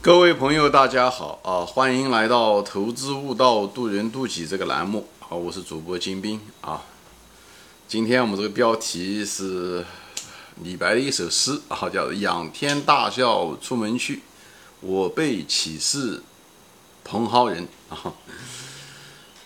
[0.00, 1.66] 各位朋友，大家好啊！
[1.66, 5.30] 欢迎来到《投资悟道，渡人渡己》这个栏目啊！
[5.30, 6.82] 我是主播金兵啊。
[7.86, 9.84] 今天我们这个标题是
[10.62, 14.22] 李白的一首诗啊，叫“仰天大笑出门去，
[14.80, 16.22] 我辈岂是
[17.04, 18.14] 蓬蒿人”啊。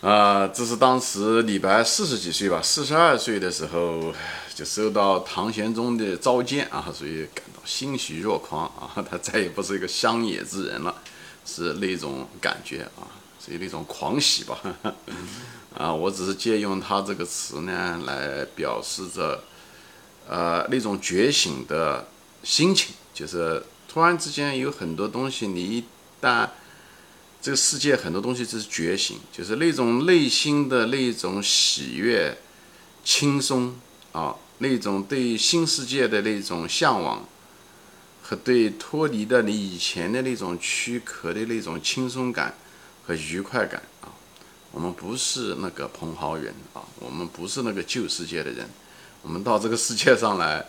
[0.02, 4.12] 啊，这是当时李白四十几岁吧，四十二岁的时候
[4.56, 11.02] 就受到唐玄宗的召见啊，所以感到欣喜若狂啊， 他再也不是一个乡野之人了，
[11.44, 13.04] 是那种感觉啊，
[13.38, 14.58] 所以那种狂喜吧。
[15.76, 19.44] 啊，我只是借用他这个词呢，来表示着
[20.26, 22.08] 呃那种觉醒的
[22.42, 25.84] 心情，就是突然之间有很多东西，你一
[26.22, 26.48] 旦
[27.42, 32.38] 这个世界很多东西就是觉醒，就是那种内心的那种喜悦、
[33.04, 33.76] 轻松
[34.12, 37.26] 啊，那种对新世界的那种向往，
[38.22, 42.54] 和对脱离的你以前的那种躯壳的那种轻松感
[43.06, 44.08] 和愉快感啊。
[44.72, 48.68] 我们不是那个蓬蒿人啊，我们不是那个旧世界的人，
[49.22, 50.66] 我们到这个世界上来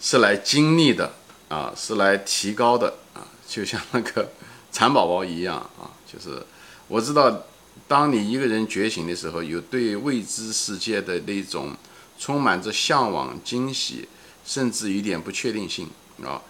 [0.00, 1.12] 是来经历的
[1.48, 4.30] 啊，是来提高的啊，就像那个。
[4.72, 6.42] 蚕宝宝一样啊，就是
[6.88, 7.44] 我知道，
[7.86, 11.76] 当你一个人觉醒的时候，有对未知世界的那种
[12.22, 14.06] 充满着向往、惊喜，
[14.46, 15.88] 甚至有点不确定性
[16.24, 16.40] 啊，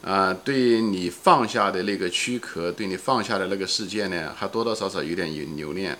[0.00, 5.98] 啊，对你放下的那个躯壳，对你放下的那个世界呢，还多多少少有点有留恋，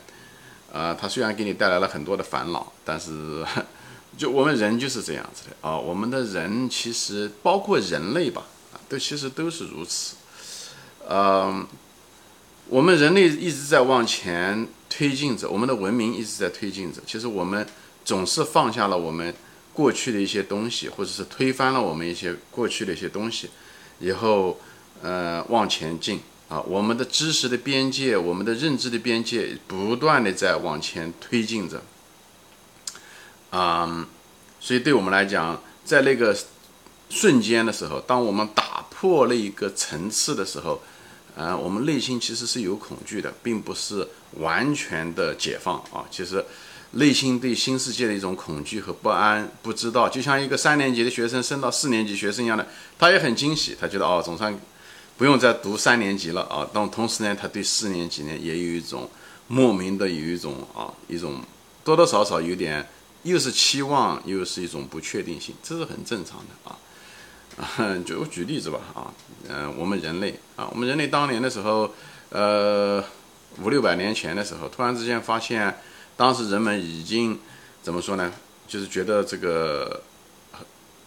[0.73, 3.45] 啊，它虽然给你带来了很多的烦恼，但是
[4.17, 10.15] 就我们人就是这样子的啊，我们的人其实包括人类吧，啊，都其实都是如此。
[11.09, 11.67] 呃，
[12.69, 17.03] 我们人类一直在往前推进着，我们的文明一直在推进着。
[17.05, 17.67] 其实我们
[18.07, 19.35] 总是放下了我们
[19.75, 23.51] 过去的一些东西，或者是推翻了我们一些过去的一些东西，
[23.99, 24.59] 以后
[25.03, 26.61] 呃往前进啊。
[26.61, 31.83] 我们的知识的边界，我们的认知的边界，不断的在往前推进着。
[33.51, 34.07] 啊，
[34.61, 36.35] 所以对我们来讲，在那个
[37.11, 40.81] 瞬间的时候，当我们打破了一个层次的时候。
[41.37, 46.03] 啊，我们内心其实是有恐惧的，并不是完全的解放啊。
[46.11, 46.43] 其实，
[46.93, 52.67] 内心对新世界的一种恐惧和不安，不知道，就像一个三年级的学生升到四年级学生一样的，
[52.99, 54.59] 他也很惊喜，他觉得哦，总算
[55.17, 56.67] 不用再读三年级了啊。
[56.73, 59.11] 但同时呢，他对四年级呢也有一种
[59.49, 61.41] 莫名的有一种啊，一种
[61.85, 62.89] 多多少少有点，
[63.25, 66.79] 又是期望，又是一种不确定性，这是很正常的啊。
[68.05, 69.11] 就我举例子吧，啊，
[69.49, 71.91] 嗯，我们人类啊，我们人类当年的时候，
[72.29, 73.03] 呃，
[73.63, 75.75] 五六百年前的时候，突然之间发现，
[76.17, 77.39] 当时人们已经
[77.83, 78.33] 怎么说呢？
[78.67, 80.03] 就是觉得这个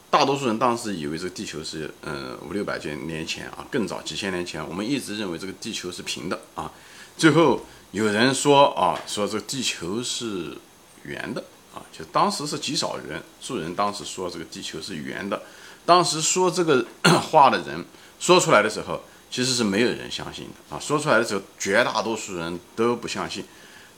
[0.09, 6.71] 大多数人当时以为这个地球是，嗯，五六百年前啊，更早几千年前，我们一直认为这个地球是平的啊。
[7.17, 10.57] 最后有人说啊，说这个地球是
[11.03, 11.43] 圆的
[11.73, 15.41] 啊，就当时是极少人数人当时说这个地球是圆的。
[15.85, 16.85] 当时说这个
[17.31, 17.83] 话的人
[18.19, 20.79] 说出来的时候，其实是没有人相信的啊！
[20.79, 23.43] 说出来的时候，绝大多数人都不相信。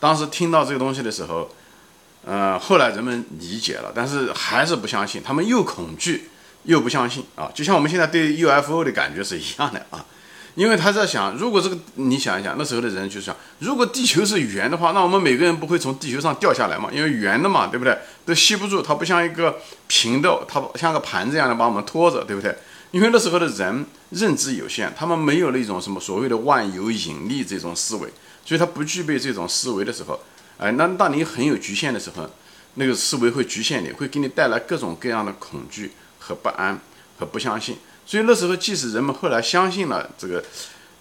[0.02, 1.48] 当时听到这个东西的时候，
[2.26, 5.22] 呃，后来人们理解了，但是还是不相信。
[5.24, 6.30] 他们又恐惧
[6.64, 7.52] 又不相信啊！
[7.54, 10.04] 就像我们现在对 UFO 的感觉是一样的啊！
[10.56, 16.90] 因为他在想，如果这个你想一想，那时候的人就想，如果地球是圆的话，那我们每个人不会从地球上掉下来嘛？
[16.92, 17.98] 因为圆的嘛，对不对？
[18.26, 22.56] 都吸不住，它不像一个平的，它像个盘子一样的把我们拖着，对不对？
[22.92, 28.10] 因为那时候的人认知有限，他们没有那种什么所谓的万有引力这种思维，
[28.46, 30.20] 所以他不具备这种思维的时候，
[30.58, 32.30] 哎，那当你很有局限的时候，
[32.76, 36.80] 那个思维会局限你，会给你带来各种各样的恐惧和不安
[37.18, 37.78] 和不相信。
[38.06, 40.44] 所以那时候，即使人们后来相信了这个，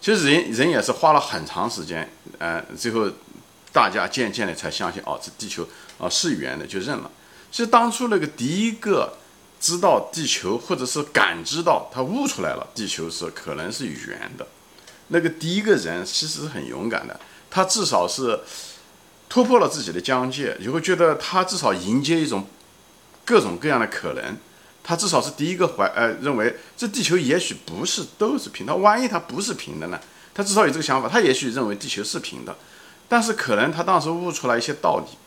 [0.00, 2.08] 其实人人也是花了很长时间，
[2.38, 3.10] 呃，最后
[3.72, 5.66] 大家渐渐的才相信，哦，这地球
[5.98, 7.10] 啊是圆的，就认了。
[7.50, 9.18] 其实当初那个第一个
[9.60, 14.46] 知道地球，或者是感知到他悟出来了，地球是可能是圆的，
[15.08, 17.20] 那个第一个人其实是很勇敢的，
[17.50, 18.40] 他至少是
[19.28, 22.46] 突破了自己的疆界，你会觉得他至少迎接一种
[23.24, 24.36] 各种各样的可能。
[24.82, 30.00] 他至少是第一个怀呃认为这地球也许不是都是平，的万一它不是平的呢？
[30.32, 32.56] 他至少有这个想法，他也许认为地球是平的，
[33.06, 35.18] 但是可能他当时悟出来一些道理，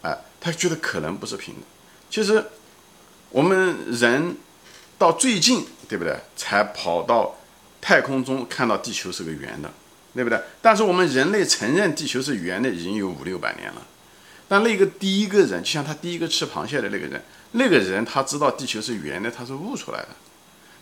[0.00, 1.60] 哎，他觉得可能不是平的。
[2.08, 2.42] 其实
[3.30, 4.36] 我们人
[4.96, 7.36] 到最近对不对，才跑到
[7.80, 9.70] 太空中看到地球是个圆的，
[10.14, 10.40] 对不对？
[10.60, 13.82] 但是我们人类承认地球是圆的已经有五六百年了。
[14.48, 17.22] 但那个第一个人，就像他第一个吃螃蟹的那个人，
[17.52, 20.08] 那个人他知道地球是圆的，他是悟出来的，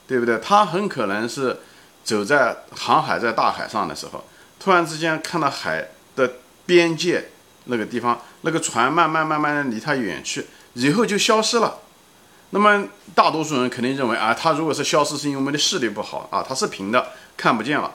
[0.06, 0.38] 对不对？
[0.38, 1.58] 他很可能是
[2.04, 4.24] 走在航海在大海上的时候，
[4.60, 6.34] 突然之间看到海的
[6.64, 7.30] 边界
[7.64, 11.80] 那个地方，那个船慢慢慢慢的离他远去，以后就消失了。
[12.56, 17.94] 那么大多数人肯定认为啊，他如果是消失，是因为我们的视力不好啊，他是平的，看不见了。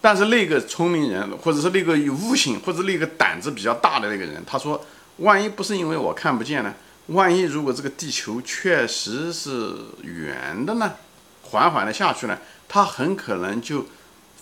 [0.00, 4.84] 但是那个聪明人，或者是那个有悟性，或者那个胆子比较大的那个人，他说，
[5.18, 6.74] 万一不是因为我看不见呢？
[7.06, 10.94] 万一如果这个地球确实是圆的呢？
[11.42, 12.36] 缓缓的下去呢，
[12.68, 13.86] 它很可能就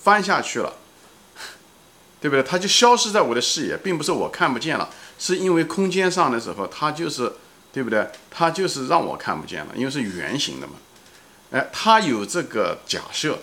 [0.02, 0.72] 翻下去了，
[2.22, 2.42] 对不对？
[2.42, 4.88] 它就消失在我的视野，并不是我看不见了，
[5.18, 7.30] 是因为空间上的时候，它就是，
[7.78, 8.04] 对不对？
[8.28, 10.72] 它就是让我看不见了，因为是圆形的嘛。
[11.52, 13.38] 哎，它有这个假设，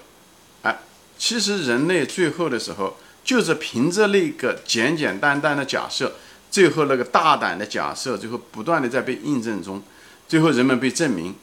[0.63, 0.77] 哎，
[1.17, 6.15] 其实人类最后的时候，就是凭着那个简简单单的假设，
[6.51, 9.81] 最后那个大胆的假设，最后不断的在被印证中，
[10.27, 11.33] 最后人们被证明，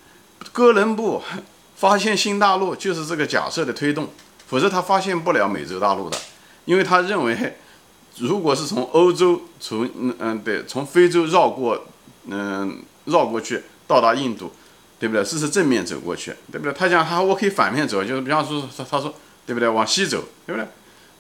[0.53, 1.23] 哥伦布。
[1.75, 4.09] 发现新大陆就是这个假设的推动，
[4.47, 6.17] 否则他发现不了美洲大陆的，
[6.65, 7.59] 因为他认为，
[8.19, 11.89] 如果是从欧洲从嗯嗯对从非洲绕过
[12.27, 14.53] 嗯绕过去到达印度，
[14.99, 15.25] 对不对？
[15.25, 16.73] 这是正面走过去，对不对？
[16.73, 19.15] 他讲他我可以反面走，就是比方说他他说
[19.47, 19.69] 对不对？
[19.69, 20.67] 往西走，对不对？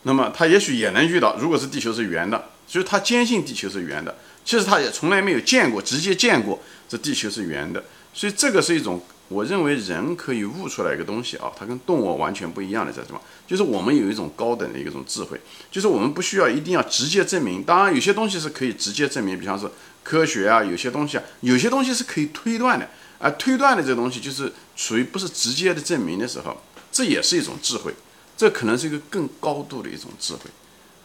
[0.02, 7.82] 那么他也许也能遇到，如果是地球是圆的，就是他坚信地球是圆的，其实他也从来没有见过直接见过这地球是圆的，
[8.12, 9.00] 所以这个是一种。
[9.32, 13.20] 我认为人可以悟出来一个东西啊，它跟动物完全不一样的在什么？
[13.46, 15.40] 就是我们有一种高等的一种智慧，
[15.70, 17.62] 就是我们不需要一定要直接证明。
[17.62, 19.70] 当然，有些东西是可以直接证明，比方说
[20.02, 22.88] 科学啊，有些东西啊，有些东西是可以推断的。
[23.18, 27.94] 而推断的这东西，就是属于不是直接的证明的时候，这也是一种智慧。
[28.36, 30.50] 这可能是一个更高度的一种智慧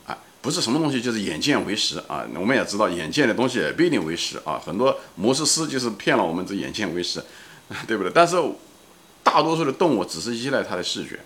[0.07, 2.25] 啊，不是什么东西就是眼见为实啊。
[2.33, 4.59] 我们也知道，眼见的东西也不一定为实啊。
[4.65, 7.23] 很多魔术师就是骗了我们这眼见为实。
[7.87, 8.11] 对不对？
[8.13, 8.35] 但是
[9.23, 11.19] 大多数的动物只是依赖它的视觉，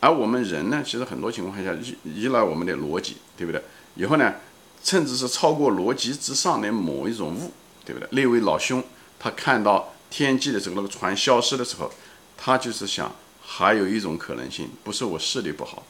[0.00, 3.62] 而我们人呢，其实很多情况下依依赖我们的逻辑，对不对？
[3.94, 4.34] 以后呢，
[4.82, 7.52] 甚至是超过逻辑之上的某一种物，
[7.84, 8.08] 对不对？
[8.10, 8.82] 那位老兄
[9.18, 11.90] 他看到天际的时候，那个船消失的时候，
[12.36, 15.84] 他就是想，还有一种可能性，不是我视力不好，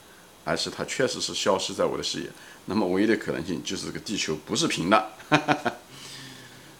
[0.45, 2.31] 而是它确实是消失在我的视野。
[2.67, 5.13] 那么唯一的可能性就是这个地球不是平的。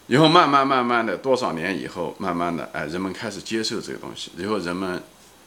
[0.09, 4.31] 以后慢慢慢慢的多少年以后，慢慢的哎，人们开始接受这个东西。
[4.37, 5.03] 以后人们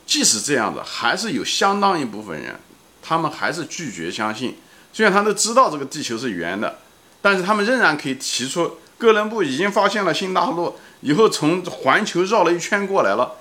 [0.05, 2.59] 即使这样子，还是有相当一部分人，
[3.01, 4.57] 他们还是拒绝相信。
[4.91, 6.79] 虽然他都知道这个地球是圆的，
[7.21, 13.35] 但是他们仍然可以提出，哥伦布已经发现了新大陆，以后从环球绕了一圈过来了。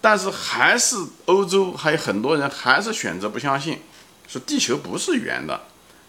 [0.00, 3.80] 但是还是欧洲还有很多人还是选择不相信，
[4.26, 5.62] 说地球不是圆的。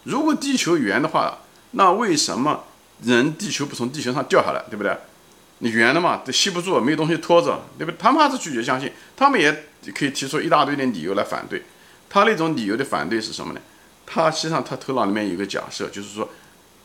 [0.04, 1.38] 如果地球圆的话，
[1.72, 2.64] 那为什么？
[3.02, 4.96] 人地球不从地球上掉下来，对不对？
[5.60, 7.96] 你圆的嘛，都吸不住，没有东西拖着，对不对？
[7.98, 11.64] 他们还是拒绝相信，他们也可以提出一大堆的理由来反对。
[12.08, 13.60] 他那种理由的反对是什么呢？
[14.06, 16.28] 他实际上他头脑里面有个假设，就是说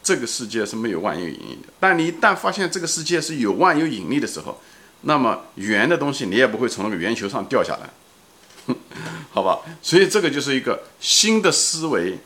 [0.01, 1.71] 这个世界是没有万有引力的。
[1.79, 4.59] 但你一旦发现这个世界是有万有引力的时候，
[5.01, 8.75] 那么圆的东西你也不会从那个圆球上掉下来，
[9.29, 9.59] 好吧？
[9.83, 12.17] 所以这个就是一个新的思维，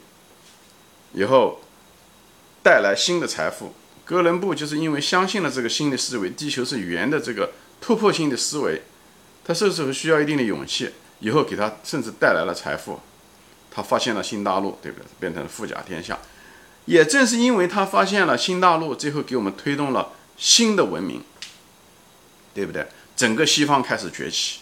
[1.12, 1.62] 以后。
[2.68, 3.72] 带来新的财富，
[4.04, 8.82] 哥伦布就是因为相信了这个新的思维，地球是圆的这个突破性的思维，
[9.46, 10.90] 他这时候需要一定的勇气，
[11.22, 13.00] 以后给他甚至带来了财富，
[13.72, 15.06] 他发现了新大陆，对不对？
[15.18, 16.20] 变成了富甲天下。
[16.84, 21.24] 也正是因为他发现了新大陆，最后给我们推动了新的文明，
[22.54, 22.86] 对不对？
[23.16, 24.60] 整个西方开始崛起，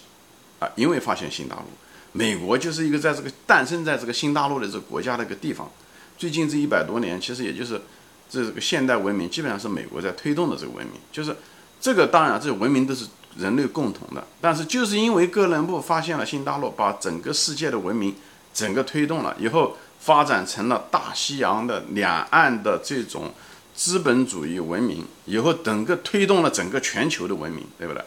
[0.60, 1.64] 啊，因为发现新大陆，
[2.12, 5.72] 美国就是一个在这个诞生在这个新大陆的这个国家的一个地方。
[6.18, 7.82] 最近这一百多年，其实也就是。
[8.30, 11.36] 这个现代文明基本上是美国在推动的这个文明，就是
[11.80, 13.06] 这个当然这文明都是
[13.38, 18.16] 人类共同的，但是就是因为哥伦布发现了新大陆，把整个世界的文明
[18.54, 23.34] 整个推动了以后，发展成了大西洋的两岸的这种
[23.76, 28.02] 资本主义文明，以后整个推动了整个全球的文明，对不对？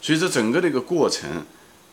[0.00, 1.44] 所以这整个这个过程，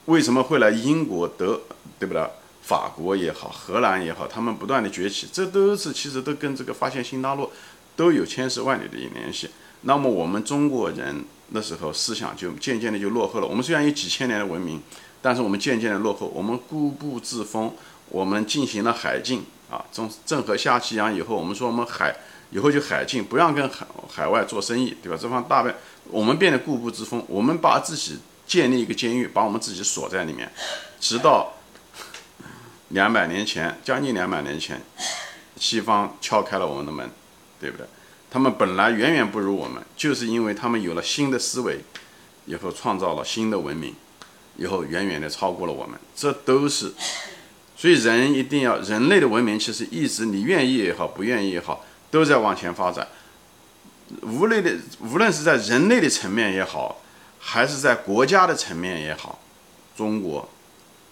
[0.05, 1.59] 为什么会来英国德，
[2.00, 2.24] 对不对？
[2.67, 7.50] 法国也好，荷兰也好，他们不断的崛起，这都是其实都跟这个发现新大陆
[7.95, 9.50] 都有千丝万缕的联系。
[9.83, 13.47] 那么我们中国人那时候思想就渐渐的就落后了。
[13.47, 14.81] 我们虽然有几千年的文明，
[15.21, 16.27] 但是我们渐渐的落后。
[16.36, 17.74] 我们固步自封，
[18.09, 22.13] 我们进行了海禁啊，从郑和下西洋以后，我们说我们海
[22.51, 25.17] 以后就海禁，不让跟海海外做生意，对吧？
[25.17, 25.74] 这方大半
[26.09, 30.51] 我们变得固步自封，我们把自己建立一个监狱，把我们自己锁在里面，
[31.00, 31.53] 直到。
[32.89, 34.82] 两百年前，将近两百年前，
[35.58, 37.10] 西方敲开了我们的门，
[37.60, 37.86] 对不对？
[38.29, 41.79] 他们本来远远不如我们，就是因为他们有了新的思维，
[42.46, 43.96] 以后创造了新的文明，
[44.58, 46.00] 以后远远的超过了我们。
[46.15, 46.94] 这都是
[47.75, 53.08] 所以人一定要，人类的文明其实一直你愿意也好，不愿意也好，都在往前发展。
[54.22, 57.01] 无论的，无论是在人类的层面也好，
[57.39, 59.39] 还是在国家的层面也好，
[59.96, 60.50] 中国、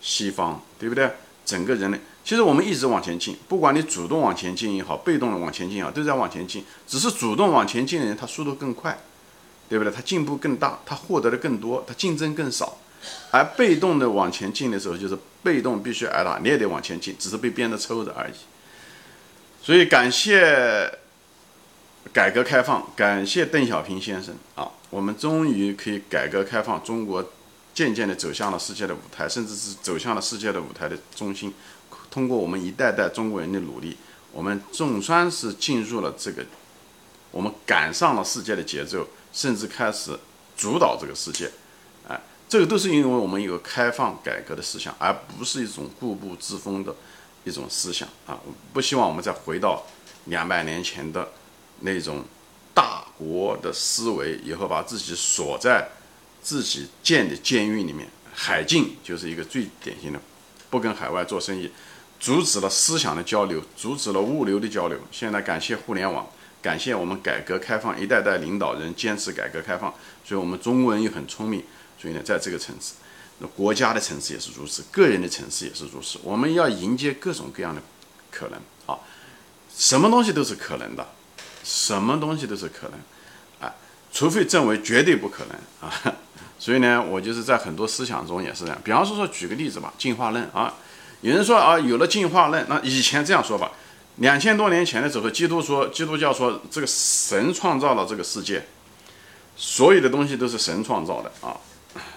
[0.01, 1.12] 西方，对不对？
[1.45, 6.65] 整个人类，其实我们一直往前进，不管你主动往前进也好，被动的往前进也好，都在往前进。
[6.87, 8.97] 只是主动往前进的人，他速度更快，
[9.69, 9.93] 对不对？
[9.93, 12.79] 他进步更大，他获得的更多，他竞争更少。
[13.29, 18.33] 而被动的往前进的时候，就是被动必须挨打，你也得往前进，只是被鞭子抽着而已。
[19.61, 20.91] 所以感谢
[22.11, 27.31] 改革开放，感谢邓小平先生啊，我们终于可以改革开放，中国
[27.75, 31.53] 渐渐地走向了世界的舞台，甚至是走向了世界的舞台的中心。
[32.10, 33.98] 通过我们一代代中国人的努力，
[34.32, 36.44] 我们总算是进入了这个，
[37.29, 40.17] 我们赶上了世界的节奏，甚至开始
[40.58, 41.51] 主导这个世界。
[42.08, 46.96] 哎这个都是因为我们有开放改革的思想，而不是一种固步自封的
[47.44, 48.39] 一种思想啊！
[48.72, 49.84] 不希望我们再回到
[50.25, 51.27] 两百年前的
[51.79, 52.24] 那种
[52.74, 55.89] 大国的思维，以后把自己锁在
[56.45, 58.07] 自己建的监狱里面。
[58.37, 60.19] 海禁就是一个最典型的，
[60.69, 61.71] 不跟海外做生意，
[62.19, 64.99] 阻止了思想的交流，阻止了物流的交流。
[65.09, 66.27] 现在感谢互联网，
[66.61, 69.93] 感谢我们改革开放一代代领导人坚持改革开放，
[70.25, 71.63] 所以我们中国人又很聪明。
[71.97, 72.95] 所以呢，在这个层次，
[73.39, 76.19] 那国家的层次也是如此，个人的层次也是如此。
[76.21, 77.81] 我们要迎接各种各样的
[78.29, 78.99] 可能啊，
[79.73, 81.07] 什么东西都是可能的，
[81.63, 82.99] 什么东西都是可能
[83.61, 83.73] 啊，
[84.11, 86.15] 除非证为绝对不可能啊。
[86.57, 88.81] 所以呢，我就是在很多思想中也是这样。
[88.83, 90.74] 比方说说，举个例子吧，进化论啊，
[91.21, 93.71] 有人说啊，有了进化论，那以前这样说吧，
[94.17, 98.65] 两千多年前的时候，基督说，基督教说这个神创造了这个世界，
[99.55, 101.57] 所有的东西都是神创造的啊。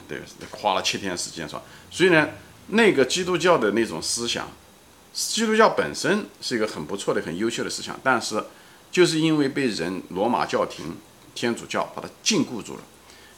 [0.08, 0.20] 对，
[0.52, 2.28] 花了七天时间说，所以呢，
[2.68, 4.48] 那个基督教的那种思想，
[5.12, 8.42] 基督教本身是一个很不错的、很优秀的思想，但是
[8.90, 10.96] 就是因为被人罗马教廷、
[11.34, 12.80] 天主教把它禁锢住了，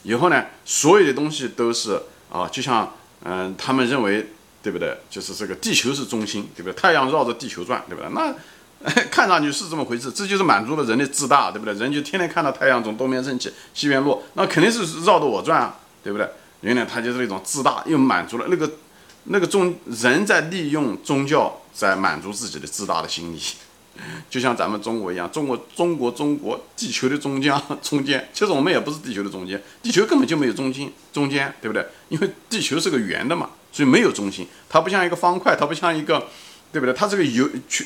[0.02, 2.92] 以后呢，所有的东西都是啊，就像
[3.24, 4.30] 嗯，他们认为
[4.62, 4.96] 对不对？
[5.10, 6.72] 就是这个地球是中心，对不对？
[6.74, 8.10] 太阳绕着地球转，对不对？
[8.12, 8.34] 那
[9.10, 11.74] 看上去是这么回事，这就是满足了人的自大，对不对？
[11.74, 16.26] 人就天天看到太阳从东边升起，西边落，那肯定是绕着我转啊，对不对？
[16.62, 18.70] 原来他就是那种自大，又满足了那个
[19.24, 23.40] 那个宗人在利用宗教在满足自己的自大的心理，
[24.28, 27.52] 就像咱们中国一样，中国中国中国地球的中间
[27.82, 31.86] 中间，其实我们也不是地球的中间，地球根本就没有中心中间，对不对？
[32.08, 36.28] 因为地球是个圆的嘛，所以没有中心，它不像一个方块，它不像一个，
[36.72, 36.92] 对不对？
[36.94, 37.84] 它这个有球，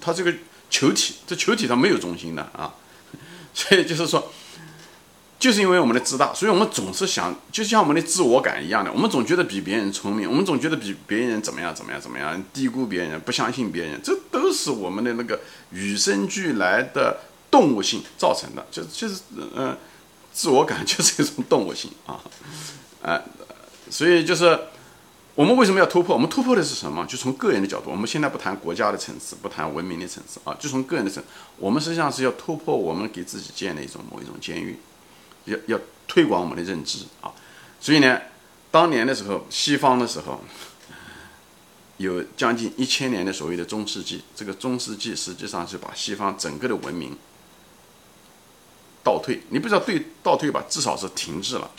[0.00, 0.32] 它这个
[0.70, 2.74] 球体，这球体它没有中心的啊，
[3.54, 4.32] 所以就是说。
[5.44, 15.38] 就是因为我们的自大，所以我们总是想，就像我们的自我感一样的，我们总觉得比别人聪明，我们总觉得比别人怎么样怎么样怎么样，低估别人，不相信别人，这都是我们的那个
[15.70, 17.18] 与生俱来的
[17.50, 19.20] 动物性造成的，就就是
[19.54, 19.76] 嗯，
[20.32, 22.18] 自我感 就是一种动物性啊，
[23.02, 23.22] 呃，
[23.90, 24.58] 所以就是
[25.34, 26.14] 我们为什么要突破？
[26.14, 27.04] 我们突破的是什么？
[27.04, 31.22] 就从个人的角度，我们现在不谈国家的层次，不谈文明的层次啊，就从个人的层，
[31.58, 34.78] 我们实际上是要突破我们给自己建的一种某一种监狱。
[35.44, 37.32] 要要推广我们的认知啊，
[37.80, 38.20] 所以呢，
[38.70, 40.42] 当年的时候，西方的时候，
[41.98, 47.16] 有将近一千年的所谓的中世纪，这个中世纪实际上是把西方整个的文明
[49.02, 51.70] 倒退，你不知道对倒退吧，至少是停滞了。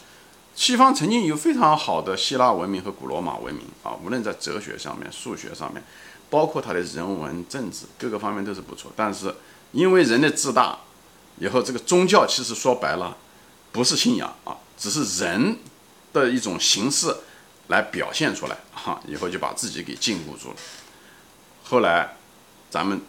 [0.56, 5.84] 西方曾经有非常好的希腊文明和古罗马文明啊，无论在哲学上面、数学上面，
[6.30, 8.92] 包括它的人文、政治各个方面都是不错。
[8.96, 9.36] 但是
[9.74, 10.80] 因为人的自大，
[11.40, 13.18] 以后这个宗教其实说白了。
[13.76, 15.58] 不是信仰啊，只是人
[16.14, 17.14] 的一种形式
[17.68, 20.56] 来表现出来哈，以后就把自己给禁锢住了。
[21.62, 22.16] 后来，
[22.70, 23.02] 咱们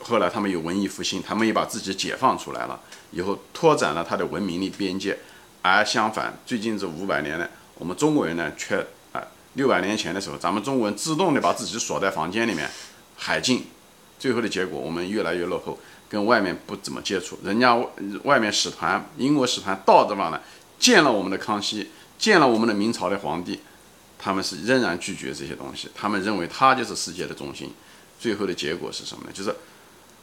[0.00, 2.80] 后来他们有文艺复兴，他们也把自己解放出来了，
[3.10, 5.18] 以后拓展了他的文明的边界。
[5.60, 8.78] 而相反，最近这五百年呢，我们中国人呢却
[9.12, 12.70] 啊，六百年前的时候，咱们中国人自动的把自己锁在房间里面，
[13.18, 13.66] 海禁，
[14.18, 15.78] 最后的结果我们越来越落后。
[16.08, 17.76] 跟外面不怎么接触，人家
[18.24, 20.40] 外面使团，英国使团到的话呢，
[20.78, 23.60] 见了我们的康熙，见了我们的明朝的皇帝，
[24.18, 27.72] 他们是仍然拒绝这些东西，他们认为他就是世界的中心。
[28.18, 29.30] 最后的结果是什么呢？
[29.32, 29.54] 就是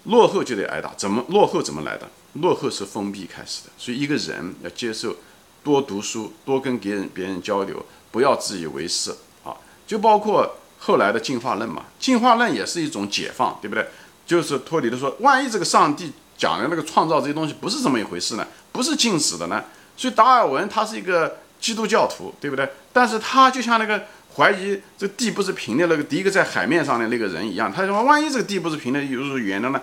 [0.05, 0.93] 落后就得挨打。
[0.95, 2.09] 怎么落后怎么来的？
[2.33, 3.71] 落后是封闭开始的。
[3.77, 5.15] 所以一个人要接受
[5.63, 9.11] 多读书，多跟别人别人交流，不要自以为是
[9.43, 9.55] 啊。
[9.85, 13.87] 就包括后来的进化论嘛，进化论也是一种解放，对不对？
[14.25, 18.47] 就是脱离的说，万一这个上帝讲的那个创造这些东西不是这么一回事呢？
[18.71, 19.63] 不是静止的呢？
[19.95, 22.67] 所以达尔文他是一个基督教徒，对不对？
[22.91, 24.03] 但是他就像那个
[24.35, 29.81] 怀疑这地不是平的，那个第一个在海面上的那个人一样，他说万一这个地不是平的，又是圆的呢？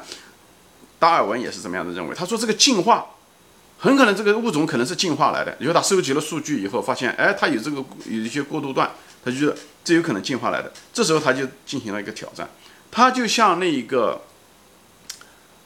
[0.99, 3.07] 达尔文也是这么样的认为，他说这个进化
[3.79, 8.91] 很可能这个物种可能是进化来的，因为他收集了数据以后发现，哎，他有这个有一些过渡段，
[9.25, 12.47] 他就觉得这有可能进化来的，这时候他就进行了一个挑战，
[12.91, 14.21] 他就像那一个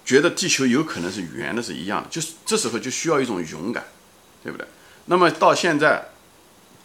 [0.05, 3.85] 觉得地球有可能是圆的是一样的，就是这时候就需要一种勇敢，
[4.43, 4.67] 对不对？
[5.07, 6.09] 那么到现在。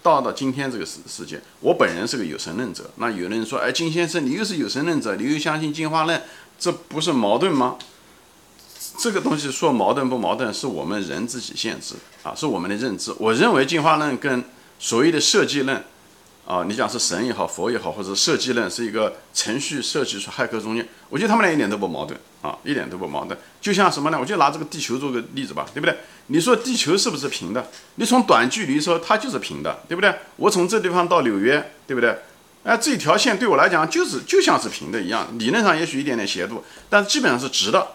[0.02, 2.90] 到了今天这个世世界，我本人是个有神论者。
[2.96, 6.24] 那有的人说：“哎，金先生，你又是有神论者，你又相信进化论，
[6.58, 7.78] 这不是矛盾吗？”
[8.98, 13.14] 这个东西说矛盾不矛盾，是我们人自己限制啊，是我们的认知。
[13.20, 14.42] 我认为进化论跟
[14.80, 15.84] 所谓的设计论。
[16.50, 23.38] 啊，你讲是神也好，佛也好，或者设计论是一个程序设计出骇客中间，我觉得他们俩一点都不矛盾啊，一点都不矛盾。
[23.62, 24.18] 就像什么呢？
[24.20, 25.96] 我就拿这个地球做个例子吧，对不对？
[26.26, 27.70] 你说地球是不是平的？
[27.98, 30.12] 你从短距离说它就是平的，对不对？
[30.38, 32.18] 我从这地方到纽约，对不对？
[32.64, 37.90] 哎，这条线对我来讲就是就像是平的一样，理论上也许一点点斜度，但是基本上是直的。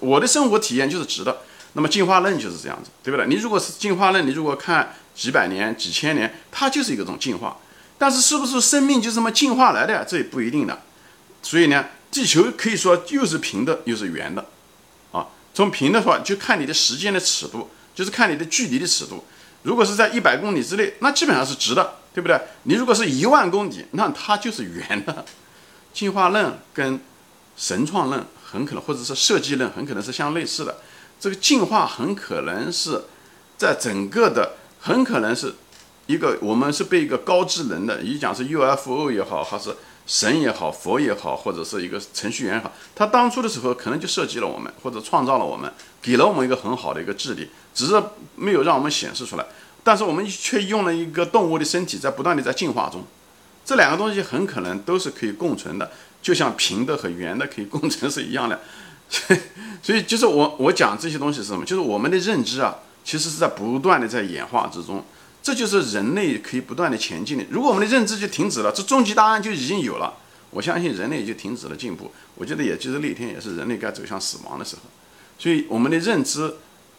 [0.00, 1.40] 我的生活体验就是直的。
[1.74, 3.26] 那么进化论就是这样子，对不对？
[3.26, 7.54] 你如果是进化论，你如果看几百年、几千年，它就是一个种进化。
[7.98, 10.04] 但是是不是生命就这么进化来的？
[10.04, 10.80] 这也不一定的。
[11.42, 14.46] 所以呢，地球可以说又是平的又是圆的，
[15.12, 19.24] 啊，从平的话就看你的时间的尺度，就是看你的距离的尺度。
[19.62, 22.40] 如果是在一百公里之内，那基本上是直的，对不对？
[22.62, 25.24] 你如果是一万公里，那它就是圆的。
[25.92, 27.00] 进化论跟
[27.56, 30.78] 神创论很可能，或者是设计论很可能是相类似的。
[31.18, 33.02] 这个进化很可能是
[33.56, 35.54] 在整个的，很可能是。
[36.08, 48.02] 一个我们是被一个高智能的，你讲是 UFO 也好，还是神也好，佛也好，或者是一个程序员也好，他当初的时候可能就设计了我们，或者创造了我们，给了我们一个很好的一个智力，只是
[48.36, 49.44] 没有让我们显示出来。
[49.84, 53.04] 但是我们却用了一个动物的身体在不断的在进化中，
[53.66, 55.90] 这两个东西很可能都是可以共存的，
[56.22, 58.58] 就像平的和圆的可以共存是一样的。
[59.82, 61.66] 所以就是我我讲这些东西是什么？
[61.66, 65.04] 就是我们的认知啊，其实是在不断的在演化之中。
[65.48, 67.44] 这就是人类可以不断的前进的。
[67.48, 70.12] 如果我们的认知就停止了，这终极答案就已经有了，
[70.50, 72.12] 我相信人类就停止了进步。
[72.34, 74.82] 我觉得也就是那天也是人类该走向死亡的时候。
[75.38, 76.54] 所以我们的认知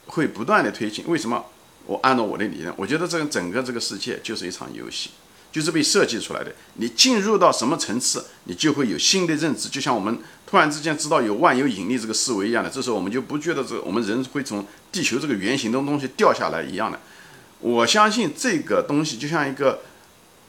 [0.08, 1.06] 会不断的推进。
[1.08, 1.46] 为什么？
[1.86, 5.12] 我按照我的理论，我觉得这个整个这个世界就是一场游戏，
[5.52, 6.52] 就是被设计出来的。
[6.78, 9.70] 你进入到什么层次，你就会有新的认知。
[9.70, 17.00] 就像我们突然之间知道有万有引力这个思维一样的，这时候我们就不觉得这个我们人会从地球这个圆形的东西掉下来一样的。
[17.60, 19.82] 我相信这个东西就像一个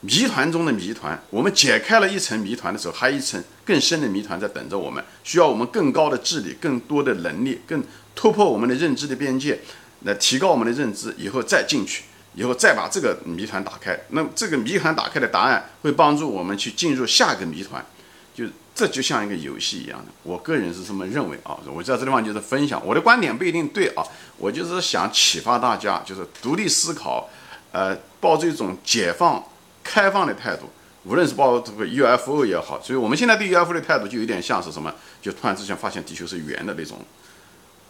[0.01, 7.83] 谜团中的谜团，我们解开了一层谜团的时候，还有一层更深的谜团在等着我们，需要我们更高的智力、更多的能力、更
[8.15, 9.61] 突破我们的认知的边界，
[10.05, 13.99] 来提高我们的认知，以后再进去，以后再把这个谜团打开。
[14.11, 17.85] 那这个谜团打开的答案会帮助我们去进入下一个谜团。
[18.33, 18.47] 就
[18.81, 21.55] 这就像一个游戏一样的，我个人是这么认为啊。
[21.67, 24.03] 我在这地方就是分享我的观点不一定对啊，
[24.39, 27.29] 我就是想启发大家，就是独立思考，
[27.73, 29.45] 呃，抱着一种解放、
[29.85, 30.71] 开放的态度。
[31.05, 34.95] 无论是抱这个 UFO 也好，所以我们现在对 UFO 的态度就有点像是什么？
[35.21, 37.05] 就突然之间发现地球是圆的那种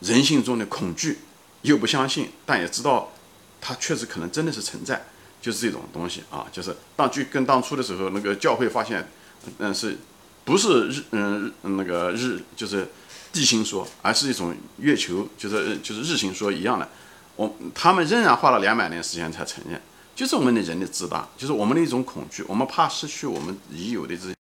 [0.01, 1.21] 人性中的恐惧，
[1.63, 3.13] 又不相信，但也知道
[3.61, 5.05] 它确实可能真的是存在，
[5.41, 6.47] 就是这种东西啊。
[6.51, 9.09] 就是当就跟当初的时候那个教会发现，
[9.59, 9.97] 嗯是。
[10.51, 12.89] 不是日嗯那个日就是
[13.33, 16.89] 地心说，而是一种月球就是就是日心说一样的。
[17.37, 19.81] 我他们仍然花了两百年时间才承认，
[20.17, 24.25] 就是我们的人的自大，就是我们的一种恐惧，我们怕失去我们已有的这。